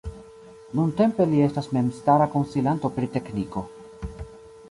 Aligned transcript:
Nuntempe 0.77 1.27
li 1.33 1.43
estas 1.49 1.67
memstara 1.77 2.27
konsilanto 2.37 2.93
pri 2.95 3.09
tekniko. 3.17 3.63